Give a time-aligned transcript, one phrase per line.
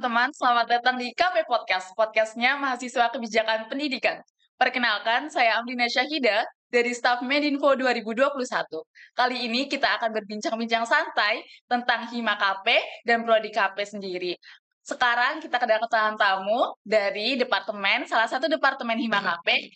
[0.00, 4.24] Teman-teman, selamat datang di KP Podcast, podcastnya Mahasiswa Kebijakan Pendidikan.
[4.56, 6.40] Perkenalkan, saya Amrina Syahida
[6.72, 8.32] dari staf Medinfo 2021.
[9.12, 14.32] Kali ini kita akan berbincang-bincang santai tentang Hima KP dan Prodi KP sendiri.
[14.80, 19.68] Sekarang kita kedatangan tamu dari departemen, salah satu departemen Hima KP.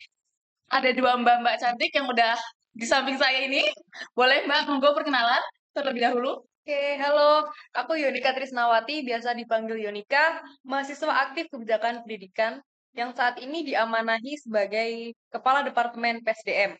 [0.72, 2.32] Ada dua mbak-mbak cantik yang udah
[2.72, 3.68] di samping saya ini.
[4.16, 5.44] Boleh mbak, monggo perkenalan
[5.76, 6.40] terlebih dahulu.
[6.64, 7.44] Oke, halo.
[7.76, 12.56] Aku Yonika Trisnawati, biasa dipanggil Yonika, mahasiswa aktif kebijakan pendidikan
[12.96, 16.72] yang saat ini diamanahi sebagai Kepala Departemen PSDM.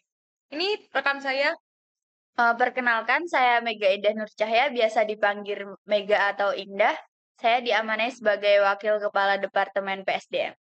[0.57, 1.53] Ini rekan saya.
[2.33, 6.97] Uh, perkenalkan, saya Mega Indah Nur Cahya, biasa dipanggil Mega atau Indah.
[7.37, 10.57] Saya diamanahi sebagai Wakil Kepala Departemen PSDM.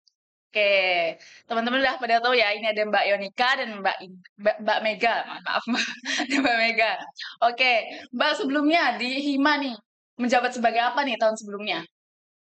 [0.51, 1.15] Oke,
[1.47, 3.97] teman-teman udah pada tahu ya, ini ada Mbak Yonika dan Mbak
[4.35, 5.87] Mbak, Mbak Mega, maaf Mbak,
[6.43, 6.91] Mbak Mega.
[7.39, 9.79] Oke, Mbak sebelumnya di Hima nih,
[10.19, 11.87] menjabat sebagai apa nih tahun sebelumnya?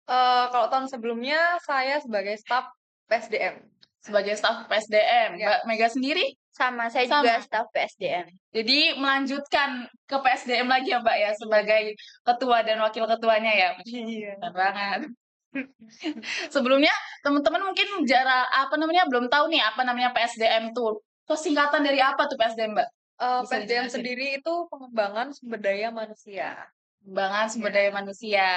[0.09, 2.73] Uh, kalau tahun sebelumnya saya sebagai staf
[3.13, 3.61] PSDM.
[4.01, 5.61] Sebagai staf PSDM, ya.
[5.61, 6.33] Mbak Mega sendiri?
[6.57, 7.29] Sama, saya Sama.
[7.29, 8.25] juga staf PSDM.
[8.57, 11.93] Jadi melanjutkan ke PSDM lagi ya Mbak ya, sebagai
[12.25, 13.69] ketua dan wakil ketuanya ya?
[13.85, 14.33] Iya.
[14.49, 15.13] banget.
[16.55, 16.93] Sebelumnya
[17.25, 21.01] teman-teman mungkin jarak apa namanya belum tahu nih apa namanya PSDM tuh.
[21.29, 22.89] Terus singkatan dari apa tuh PSDM, Mbak?
[23.19, 26.57] Uh, PSDM sendiri itu pengembangan sumber daya manusia.
[27.03, 28.49] Pengembangan sumber daya manusia.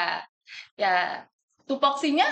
[0.79, 1.25] Ya,
[1.67, 2.27] tupoksinya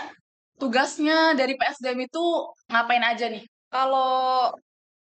[0.60, 2.24] tugasnya dari PSDM itu
[2.72, 3.44] ngapain aja nih?
[3.72, 4.54] Kalau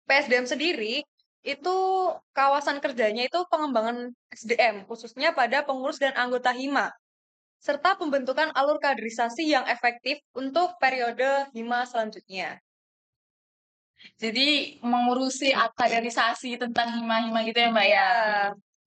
[0.08, 1.04] PSDM sendiri
[1.48, 1.78] itu
[2.36, 6.92] kawasan kerjanya itu pengembangan SDM khususnya pada pengurus dan anggota HIMA
[7.58, 12.62] serta pembentukan alur kaderisasi yang efektif untuk periode HIMA selanjutnya.
[14.22, 17.94] Jadi mengurusi kaderisasi tentang hima-hima gitu ya Mbak ya?
[17.98, 18.08] ya?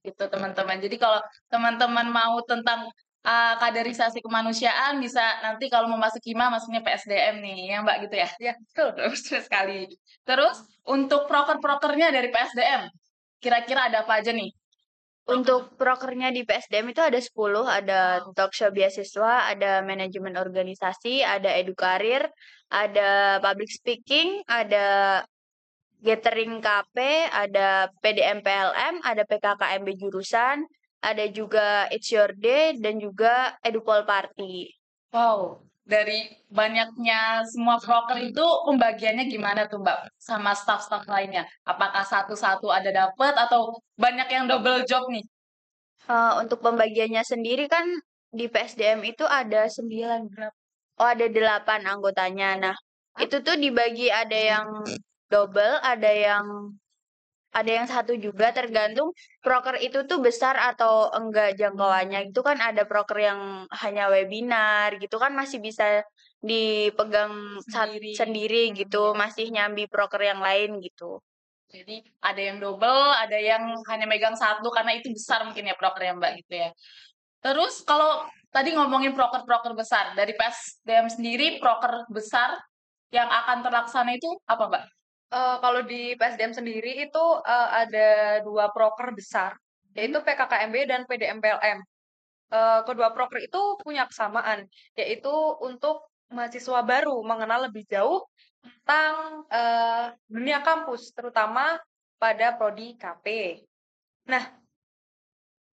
[0.07, 0.79] Gitu teman-teman.
[0.79, 1.21] Jadi kalau
[1.51, 2.87] teman-teman mau tentang
[3.27, 8.15] uh, kaderisasi kemanusiaan bisa nanti kalau mau masuk hima masuknya PSDM nih ya Mbak gitu
[8.23, 8.29] ya?
[8.39, 8.89] Ya betul.
[8.97, 9.91] Terus sekali.
[10.23, 12.87] Terus untuk proker-prokernya dari PSDM
[13.43, 14.53] kira-kira ada apa aja nih?
[15.31, 18.01] Untuk prokernya di PSDM itu ada 10, ada
[18.35, 22.27] talk show beasiswa, ada manajemen organisasi, ada edukarir,
[22.67, 25.23] ada public speaking, ada
[26.03, 30.67] gathering KP, ada PDM PLM, ada PKKMB jurusan,
[30.99, 34.67] ada juga It's Your Day, dan juga Edupol Party.
[35.15, 41.43] Wow, dari banyaknya semua proker itu pembagiannya gimana tuh Mbak sama staff-staff lainnya?
[41.67, 45.27] Apakah satu-satu ada dapat atau banyak yang double job nih?
[46.07, 47.85] Uh, untuk pembagiannya sendiri kan
[48.31, 50.31] di PSDM itu ada sembilan
[51.01, 52.49] Oh ada delapan anggotanya.
[52.61, 52.77] Nah
[53.19, 54.67] itu tuh dibagi ada yang
[55.33, 56.45] double, ada yang
[57.51, 59.11] ada yang satu juga tergantung
[59.43, 62.31] proker itu tuh besar atau enggak jangkauannya.
[62.31, 63.41] Itu kan ada proker yang
[63.83, 66.07] hanya webinar gitu kan masih bisa
[66.41, 71.19] dipegang sendiri, sendiri gitu masih nyambi proker yang lain gitu.
[71.71, 76.03] Jadi ada yang double ada yang hanya megang satu karena itu besar mungkin ya proker
[76.03, 76.71] yang mbak gitu ya.
[77.43, 82.59] Terus kalau tadi ngomongin proker-proker besar dari PSDM sendiri proker besar
[83.15, 84.85] yang akan terlaksana itu apa mbak
[85.31, 89.55] Uh, kalau di PSDM sendiri itu uh, ada dua proker besar,
[89.95, 90.27] yaitu hmm.
[90.27, 91.79] PKKMB dan PDMPLM.
[92.51, 94.67] Uh, kedua proker itu punya kesamaan,
[94.99, 95.31] yaitu
[95.63, 96.03] untuk
[96.35, 98.27] mahasiswa baru mengenal lebih jauh
[98.59, 101.79] tentang uh, dunia kampus, terutama
[102.19, 103.63] pada prodi KP.
[104.27, 104.51] Nah,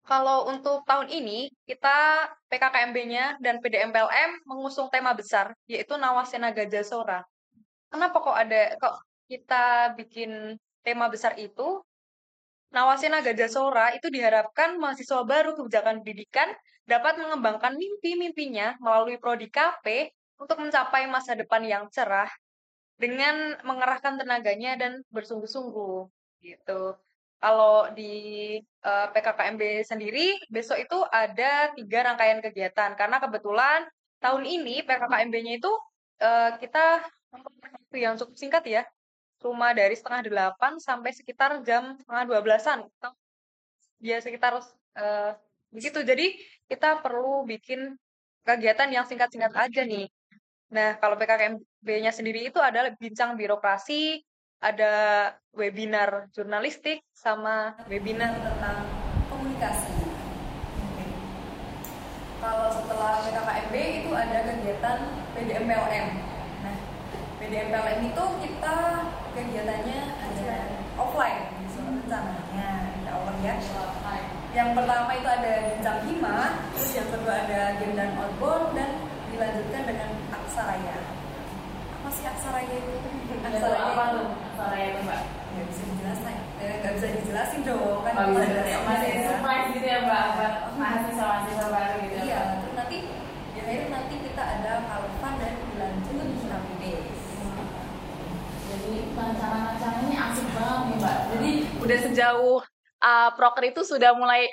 [0.03, 7.19] kalau untuk tahun ini kita PKKMB-nya dan PDMPLM mengusung tema besar yaitu Nawasena Gajah Sora.
[7.89, 11.81] Kenapa kok ada kok kita bikin tema besar itu,
[12.75, 16.52] Nawasena Gajah Sora itu diharapkan mahasiswa baru kebijakan pendidikan
[16.84, 22.28] dapat mengembangkan mimpi-mimpinya melalui prodi KP untuk mencapai masa depan yang cerah
[22.99, 26.08] dengan mengerahkan tenaganya dan bersungguh-sungguh
[26.44, 26.99] gitu.
[27.40, 33.88] Kalau di uh, eh, PKKMB sendiri besok itu ada tiga rangkaian kegiatan karena kebetulan
[34.20, 35.72] tahun ini PKKMB-nya itu
[36.23, 37.08] uh, kita
[37.96, 38.84] yang cukup singkat ya
[39.46, 42.82] cuma dari setengah delapan sampai sekitar jam setengah dua belasan.
[44.02, 45.32] Ya sekitar uh,
[45.70, 46.02] begitu.
[46.02, 46.34] Jadi
[46.66, 47.94] kita perlu bikin
[48.42, 50.09] kegiatan yang singkat-singkat aja nih.
[50.74, 54.26] Nah kalau PKKMB-nya sendiri itu ada bincang birokrasi
[54.66, 54.94] ada
[55.53, 58.82] webinar jurnalistik sama webinar tentang
[59.30, 59.94] komunikasi.
[62.42, 65.00] Kalau setelah PKKMB itu ada kegiatan
[65.38, 66.08] PDMPLM
[66.66, 66.78] nah
[67.38, 68.78] PDMPLM itu kita
[69.35, 70.55] kegiatannya ada
[70.96, 71.52] offline.
[71.76, 72.70] Rencananya
[73.03, 73.55] ya Allah ya.
[74.55, 76.37] Yang pertama itu ada bincang hima
[76.72, 78.91] terus yang kedua ada game dan outbound dan
[79.28, 80.97] dilanjutkan dengan aksaraya.
[81.99, 82.96] Apa sih aksaraya itu?
[83.43, 84.28] Aksaraya apa tuh?
[84.55, 85.22] Aksaraya itu mbak?
[85.28, 86.37] Nggak bisa dijelasin.
[86.64, 88.28] Eh, nggak bisa dijelasin dong kan oh,
[88.87, 89.23] masih ya.
[89.28, 90.28] surprise gitu ya mbak?
[90.79, 92.16] Masih sama mahasiswa baru gitu.
[92.23, 92.41] Iya
[92.79, 92.97] nanti
[93.52, 95.53] di akhir nanti kita ada kalvan dan
[98.85, 101.17] Jadi asik banget nih mbak.
[101.34, 101.52] Jadi
[101.82, 102.59] udah sejauh
[103.02, 104.46] uh, proker itu sudah mulai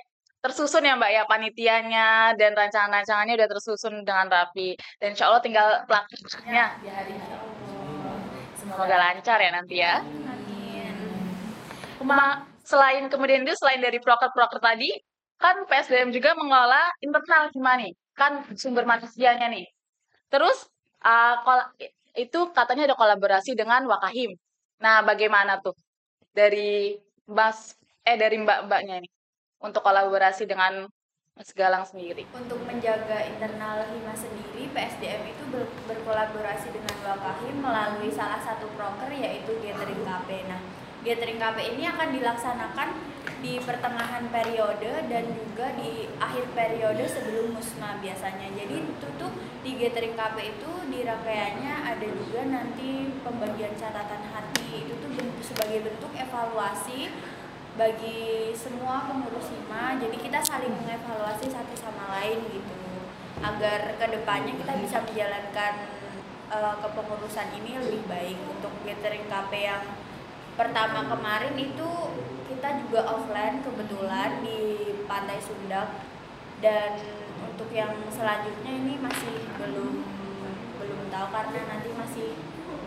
[0.43, 4.75] tersusun ya mbak ya panitianya dan rancangan-rancangannya udah tersusun dengan rapi.
[4.99, 7.27] Dan insya Allah tinggal hari ini.
[8.59, 10.01] Semoga lancar ya nanti ya.
[10.01, 10.95] Amin.
[12.01, 14.91] Kema- selain kemudian itu selain dari proker-proker tadi,
[15.37, 17.93] kan PSDM juga mengelola internal gimana nih?
[18.15, 19.67] Kan sumber manusianya nih.
[20.31, 20.65] Terus
[21.05, 21.71] uh, kol-
[22.13, 24.37] itu katanya ada kolaborasi dengan Wakahim.
[24.83, 25.73] Nah, bagaimana tuh
[26.33, 26.99] dari
[27.29, 29.13] Mas eh dari Mbak-mbaknya nih
[29.63, 30.85] untuk kolaborasi dengan
[31.33, 32.29] Mas Galang sendiri?
[32.35, 39.09] Untuk menjaga internal Hima sendiri, PSDM itu ber- berkolaborasi dengan Wakahim melalui salah satu proker
[39.09, 40.29] yaitu Gathering KP.
[40.51, 40.61] Nah,
[41.03, 42.89] Gathering KP ini akan dilaksanakan
[43.43, 48.55] di pertengahan periode dan juga di akhir periode sebelum musma biasanya.
[48.55, 49.35] Jadi itu tuh
[49.67, 54.87] di Gathering KP itu di rangkaiannya ada juga nanti pembagian catatan hati.
[54.87, 57.11] Itu tuh bentuk, sebagai bentuk evaluasi
[57.73, 62.77] bagi semua pengurus hima jadi kita saling mengevaluasi satu sama lain gitu
[63.41, 65.89] agar ke depannya kita bisa menjalankan
[66.53, 69.89] eh, kepengurusan ini lebih baik untuk gathering KP yang
[70.55, 71.91] pertama kemarin itu
[72.53, 74.59] kita juga offline kebetulan di
[75.09, 75.89] Pantai Sundak
[76.63, 76.95] dan
[77.43, 80.05] untuk yang selanjutnya ini masih belum
[80.79, 82.29] belum tahu karena nanti masih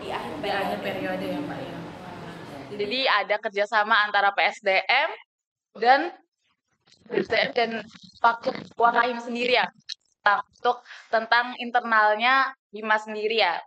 [0.00, 0.84] di akhir Di akhir periode.
[0.84, 1.78] periode ya Mbak ya.
[2.76, 5.08] Jadi ada kerjasama antara PSDM
[5.78, 6.00] dan
[7.10, 7.70] PSDM dan
[8.22, 8.42] Pak
[8.74, 9.66] Wakahim sendiri ya
[10.26, 13.62] untuk tentang internalnya Hima sendiri ya.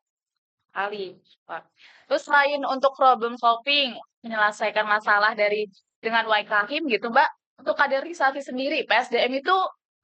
[0.74, 1.18] Ali,
[1.50, 1.66] Pak.
[2.08, 5.66] Terus selain untuk problem solving, menyelesaikan masalah dari
[6.00, 7.30] dengan Wakahim gitu, Mbak,
[7.66, 9.56] untuk kaderisasi sendiri PSDM itu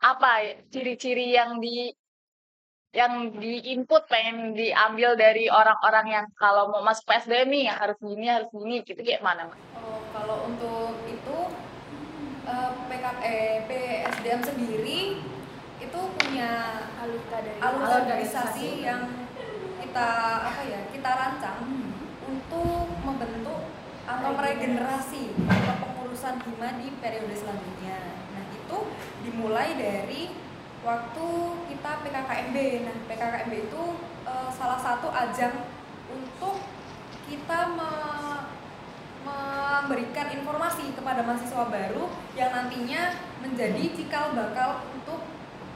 [0.01, 1.93] apa ya, ciri-ciri yang di
[2.95, 8.25] yang di input pengen diambil dari orang-orang yang kalau mau masuk PSDM nih harus gini
[8.31, 9.59] harus gini gitu kayak mana Mbak?
[9.83, 11.37] Oh, kalau untuk itu
[12.47, 14.99] eh, PK, eh, PSDM sendiri
[15.75, 16.51] itu punya
[17.03, 17.67] Alur kaderisasi.
[17.67, 18.67] alur kaderisasi.
[18.87, 19.01] yang
[19.95, 21.63] kita apa ya kita rancang
[22.27, 23.71] untuk membentuk
[24.03, 28.19] atau meregenerasi kepengurusan Hima di periode selanjutnya.
[28.35, 28.91] Nah itu
[29.23, 30.35] dimulai dari
[30.83, 31.27] waktu
[31.71, 32.57] kita PKKMB.
[32.83, 33.83] Nah PKKMB itu
[34.27, 35.63] eh, salah satu ajang
[36.11, 36.59] untuk
[37.31, 38.51] kita me-
[39.23, 45.23] memberikan informasi kepada mahasiswa baru yang nantinya menjadi cikal bakal untuk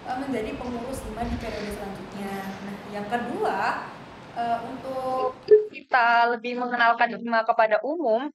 [0.04, 2.51] eh, menjadi pengurus Hima di periode selanjutnya.
[2.68, 3.95] Nah, yang kedua
[4.39, 5.36] eh, untuk
[5.69, 8.31] kita lebih mengenalkan Hima kepada umum,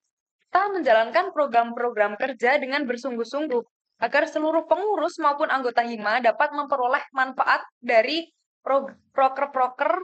[0.48, 3.62] kita menjalankan program-program kerja dengan bersungguh-sungguh
[4.04, 8.28] agar seluruh pengurus maupun anggota Hima dapat memperoleh manfaat dari
[8.60, 10.02] pro- proker-proker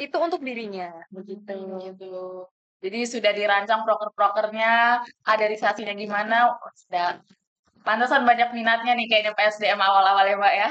[0.00, 0.90] itu untuk dirinya.
[1.12, 1.56] Begitu.
[1.86, 2.48] Gitu.
[2.80, 7.20] Jadi sudah dirancang proker-prokernya, kaderisasinya gimana, oh, sudah
[7.84, 10.68] pantasan banyak minatnya nih kayaknya PSDM awal-awal ya Mbak ya.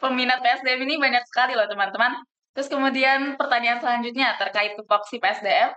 [0.00, 2.20] Peminat PSDM ini banyak sekali loh teman-teman.
[2.54, 5.70] Terus kemudian pertanyaan selanjutnya terkait tupoksi PSDM.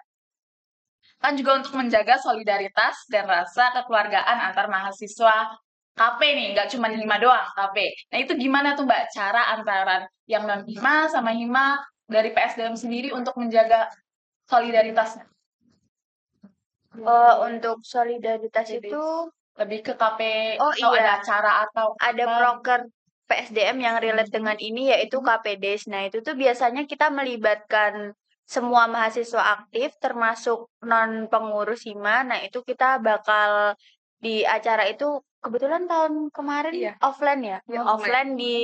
[1.22, 5.56] Kan juga untuk menjaga solidaritas dan rasa kekeluargaan antar mahasiswa
[5.94, 7.78] KP nih, nggak cuma Hima doang, KP.
[8.10, 11.78] Nah itu gimana tuh Mbak cara antara yang non Hima sama Hima
[12.10, 13.94] dari PSDM sendiri untuk menjaga
[14.50, 15.30] solidaritasnya?
[16.94, 19.06] Eh, untuk solidaritas Jadi, itu
[19.54, 20.20] Lebih ke KP
[20.58, 21.06] Oh, atau iya.
[21.06, 22.38] ada acara atau ada apa?
[22.42, 22.80] proker
[23.30, 25.88] PSDM yang relate dengan ini yaitu KPDes.
[25.92, 28.12] Nah, itu tuh biasanya kita melibatkan
[28.44, 32.28] semua mahasiswa aktif termasuk non pengurus HIMA.
[32.28, 33.74] Nah, itu kita bakal
[34.20, 36.94] di acara itu kebetulan tahun kemarin Iya.
[37.04, 37.58] offline ya.
[37.68, 38.56] Iya, offline di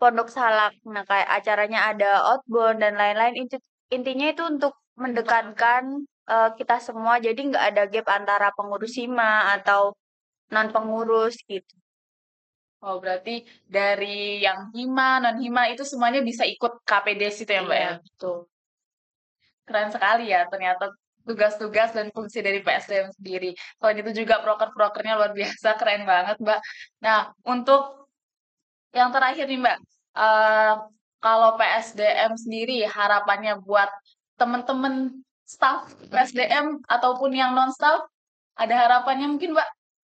[0.00, 0.74] Pondok Salak.
[0.88, 3.34] Nah, kayak acaranya ada outbound dan lain-lain.
[3.38, 9.56] Inti- Intinya itu untuk mendekatkan eh, kita semua jadi nggak ada gap antara pengurus HIMA
[9.56, 9.96] atau
[10.52, 11.72] non pengurus gitu.
[12.78, 17.78] Oh, berarti dari yang Hima, non Hima itu semuanya bisa ikut KPDes itu ya, Mbak
[17.78, 17.82] ya?
[17.82, 18.36] Iya, betul.
[19.66, 20.84] Keren sekali ya ternyata
[21.26, 23.52] tugas-tugas dan fungsi dari PSDM sendiri.
[23.76, 26.60] Selain itu juga proker-prokernya luar biasa, keren banget, Mbak.
[27.04, 28.08] Nah, untuk
[28.94, 29.78] yang terakhir nih, Mbak,
[30.16, 30.74] eh,
[31.18, 33.90] kalau PSDM sendiri harapannya buat
[34.38, 38.06] teman-teman staff PSDM ataupun yang non-staff,
[38.54, 39.68] ada harapannya mungkin, Mbak?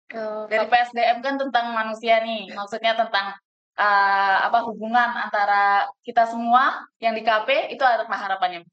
[0.08, 3.36] Eh, Dari PSDM kan tentang manusia nih, maksudnya tentang
[3.76, 8.64] uh, apa hubungan antara kita semua yang di KP itu apa harapannya?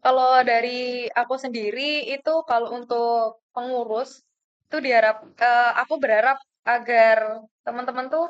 [0.00, 4.24] Kalau dari aku sendiri itu kalau untuk pengurus
[4.66, 8.24] itu diharap uh, aku berharap agar teman-teman tuh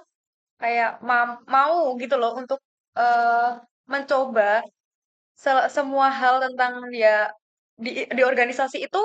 [0.59, 2.59] kayak ma mau gitu loh untuk
[2.99, 4.67] uh, mencoba
[5.37, 7.31] se semua hal tentang dia
[7.77, 9.03] di di organisasi itu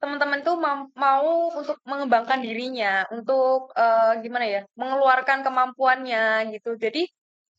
[0.00, 1.28] teman-teman tuh mau, mau
[1.60, 6.80] untuk mengembangkan dirinya, untuk uh, gimana ya, mengeluarkan kemampuannya gitu.
[6.80, 7.04] Jadi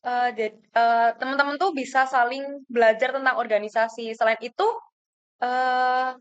[0.02, 0.28] uh,
[0.74, 4.10] uh, teman-teman tuh bisa saling belajar tentang organisasi.
[4.18, 4.66] Selain itu,
[5.38, 6.18] uh,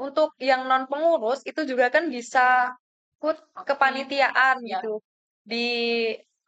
[0.00, 2.72] untuk yang non pengurus itu juga kan bisa
[3.18, 4.78] ikut kepanitiaan ya.
[4.78, 5.02] gitu
[5.44, 5.68] di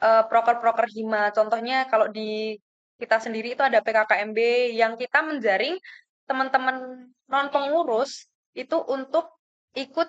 [0.01, 1.35] uh, proker-proker hima.
[1.37, 2.57] Contohnya kalau di
[2.97, 4.39] kita sendiri itu ada PKKMB
[4.77, 5.77] yang kita menjaring
[6.25, 9.31] teman-teman non pengurus itu untuk
[9.77, 10.09] ikut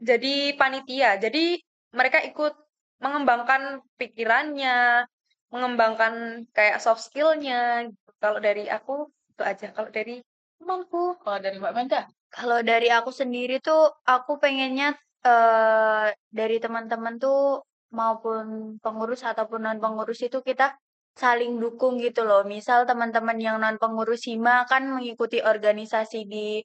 [0.00, 1.20] jadi panitia.
[1.20, 1.60] Jadi
[1.92, 2.54] mereka ikut
[3.00, 5.04] mengembangkan pikirannya,
[5.52, 7.88] mengembangkan kayak soft skillnya.
[8.20, 9.72] Kalau dari aku itu aja.
[9.72, 10.20] Kalau dari
[10.60, 17.16] temanku, kalau dari Mbak Mega, kalau dari aku sendiri tuh aku pengennya uh, dari teman-teman
[17.16, 20.78] tuh maupun pengurus ataupun non pengurus itu kita
[21.18, 22.46] saling dukung gitu loh.
[22.46, 26.62] Misal teman-teman yang non pengurus hima kan mengikuti organisasi di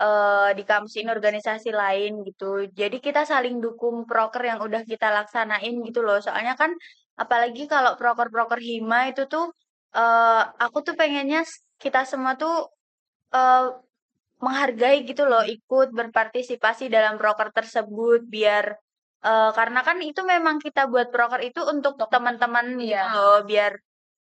[0.00, 2.68] uh, di kampus ini organisasi lain gitu.
[2.70, 6.20] Jadi kita saling dukung proker yang udah kita laksanain gitu loh.
[6.20, 6.72] Soalnya kan
[7.16, 9.52] apalagi kalau proker-proker hima itu tuh
[9.96, 11.42] uh, aku tuh pengennya
[11.80, 12.68] kita semua tuh
[13.32, 13.72] uh,
[14.36, 18.76] menghargai gitu loh, ikut berpartisipasi dalam proker tersebut biar
[19.24, 23.16] uh, karena kan itu memang kita buat proker itu untuk teman-teman gitu ya.
[23.16, 23.80] loh, biar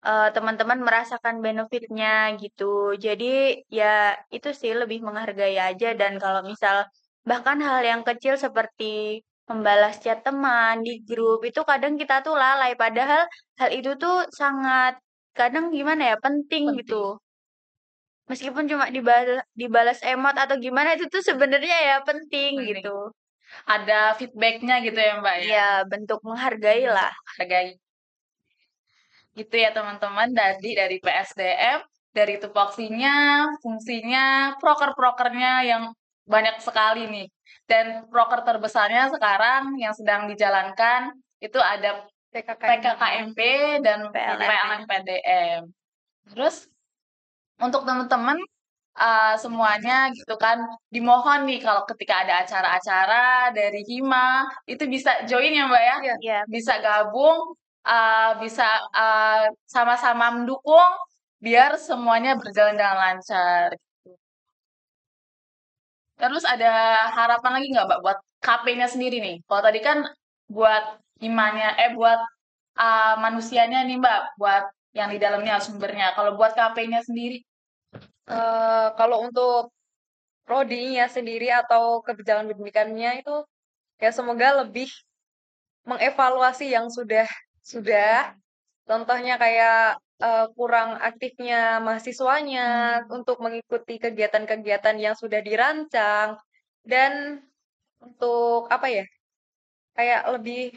[0.06, 2.98] uh, teman-teman merasakan benefitnya gitu.
[2.98, 6.86] Jadi ya itu sih lebih menghargai aja dan kalau misal
[7.22, 12.72] bahkan hal yang kecil seperti membalas chat teman di grup itu kadang kita tuh lalai
[12.74, 13.28] padahal
[13.60, 14.96] hal itu tuh sangat
[15.36, 16.80] kadang gimana ya penting, penting.
[16.84, 17.20] gitu.
[18.32, 22.80] Meskipun cuma dibalas, dibalas emot atau gimana itu tuh sebenarnya ya penting, penting.
[22.80, 23.12] gitu.
[23.68, 25.44] Ada feedbacknya gitu ya Mbak ya?
[25.44, 27.12] Iya, bentuk menghargai lah.
[27.36, 27.76] Hargai.
[29.38, 31.80] Gitu ya teman-teman dari dari PSDM,
[32.12, 35.84] dari tupoksinya, fungsinya, proker-prokernya yang
[36.28, 37.28] banyak sekali nih.
[37.68, 43.40] Dan proker terbesarnya sekarang yang sedang dijalankan itu ada PKKMP
[43.84, 45.62] dan PLM PDM.
[46.32, 46.68] Terus
[47.60, 48.40] untuk teman-teman
[48.98, 50.60] uh, semuanya gitu kan
[50.92, 56.40] dimohon nih kalau ketika ada acara-acara dari Hima itu bisa join ya Mbak ya, ya.
[56.50, 60.90] bisa gabung uh, bisa uh, sama-sama mendukung
[61.42, 63.74] biar semuanya berjalan dengan lancar.
[64.06, 64.14] Gitu.
[66.22, 66.72] Terus ada
[67.18, 69.36] harapan lagi nggak, Mbak, buat KP-nya sendiri nih?
[69.50, 70.06] Kalau tadi kan
[70.46, 72.20] buat imannya, eh buat
[72.78, 76.14] uh, manusianya nih, Mbak, buat yang di dalamnya sumbernya.
[76.14, 77.42] Kalau buat KP-nya sendiri?
[78.30, 79.74] Uh, kalau untuk
[80.46, 83.36] prodinya sendiri atau kebijakan pendidikannya itu
[84.02, 84.90] ya semoga lebih
[85.86, 87.26] mengevaluasi yang sudah
[87.64, 88.36] sudah.
[88.86, 92.68] Contohnya kayak uh, kurang aktifnya mahasiswanya
[93.06, 93.18] hmm.
[93.18, 96.38] untuk mengikuti kegiatan-kegiatan yang sudah dirancang
[96.86, 97.42] dan
[98.02, 99.06] untuk apa ya?
[99.96, 100.74] Kayak lebih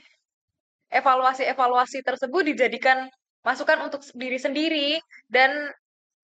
[0.93, 3.09] evaluasi-evaluasi tersebut dijadikan
[3.45, 4.89] masukan untuk diri sendiri
[5.29, 5.73] dan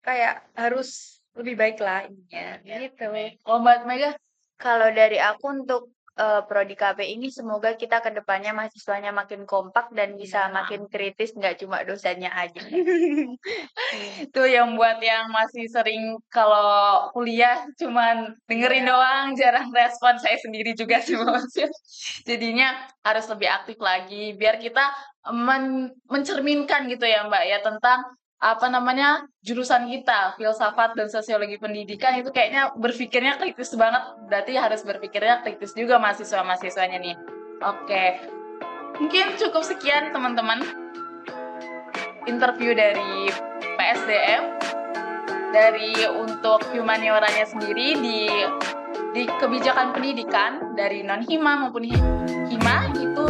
[0.00, 3.06] kayak harus lebih baik lah ininya ya, gitu.
[3.44, 4.10] Kalau Mbak Mega,
[4.58, 5.82] kalau dari aku untuk
[6.18, 10.52] uh, prodi KP ini semoga kita ke depannya mahasiswanya makin kompak dan bisa ya.
[10.52, 12.62] makin kritis nggak cuma dosennya aja.
[14.26, 18.90] Itu yang buat yang masih sering kalau kuliah cuman dengerin ya.
[18.90, 21.14] doang, jarang respon saya sendiri juga sih
[22.28, 22.74] Jadinya
[23.04, 24.82] harus lebih aktif lagi biar kita
[25.36, 28.00] men mencerminkan gitu ya Mbak ya tentang
[28.40, 34.00] apa namanya jurusan kita filsafat dan sosiologi pendidikan itu kayaknya berpikirnya kritis banget.
[34.32, 37.16] Berarti harus berpikirnya kritis juga mahasiswa mahasiswanya nih.
[37.60, 38.04] Oke.
[38.96, 40.64] Mungkin cukup sekian teman-teman
[42.24, 43.28] interview dari
[43.76, 44.56] PSDM
[45.52, 48.18] dari untuk humanioranya sendiri di
[49.10, 51.84] di kebijakan pendidikan dari non hima maupun
[52.48, 53.26] hima itu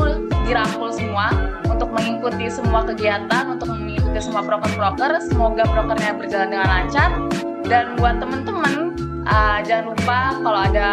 [0.47, 1.33] dirangkul semua
[1.67, 3.80] untuk mengikuti semua kegiatan untuk
[4.11, 5.13] mengikuti semua proker-proker.
[5.23, 7.11] Semoga prokernya berjalan dengan lancar.
[7.71, 8.75] Dan buat teman-teman,
[9.31, 10.89] uh, jangan lupa kalau ada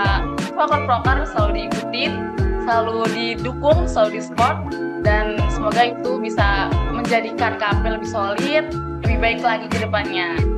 [0.53, 2.13] proker-proker selalu diikuti,
[2.61, 4.57] selalu didukung, selalu di-support.
[5.01, 8.69] Dan semoga itu bisa menjadikan KP lebih solid,
[9.01, 10.56] lebih baik lagi ke depannya.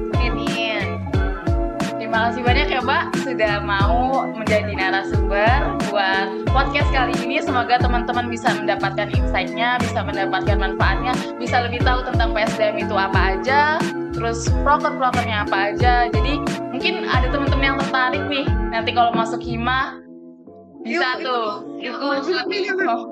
[2.09, 7.37] Terima kasih banyak ya Mbak sudah mau menjadi narasumber buat podcast kali ini.
[7.37, 13.37] Semoga teman-teman bisa mendapatkan insight-nya, bisa mendapatkan manfaatnya, bisa lebih tahu tentang PSDM itu apa
[13.37, 13.77] aja,
[14.09, 16.09] terus proker-prokernya apa aja.
[16.09, 16.41] Jadi
[16.73, 20.01] mungkin ada teman-teman yang tertarik nih, nanti kalau masuk hima
[20.81, 22.25] bisa tuh ikut.
[22.89, 23.05] Oh,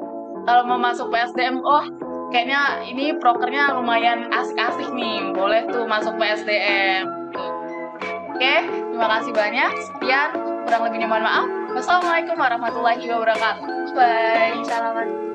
[0.50, 1.86] kalau mau masuk PSDM, oh
[2.34, 7.17] kayaknya ini prokernya lumayan asik-asik nih, boleh tuh masuk PSDM.
[8.38, 9.72] Oke, terima kasih banyak.
[9.82, 10.29] Sekian,
[10.70, 11.50] kurang lebihnya mohon maaf.
[11.74, 13.65] Wassalamualaikum warahmatullahi wabarakatuh.
[13.98, 14.62] Bye.
[14.62, 15.27] Salaman.